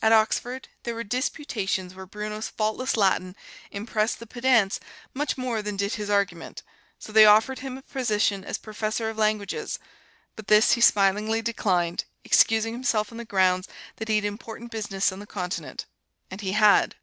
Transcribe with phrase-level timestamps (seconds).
[0.00, 3.34] At Oxford there were disputations where Bruno's faultless Latin
[3.72, 4.78] impressed the pedants
[5.12, 6.62] much more than did his argument,
[7.00, 9.80] so they offered him a position as Professor of Languages,
[10.36, 13.66] but this he smilingly declined, excusing himself on the grounds
[13.96, 15.86] that he had important business on the Continent:
[16.30, 16.94] and he had.